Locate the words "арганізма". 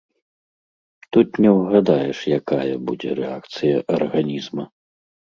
3.99-4.65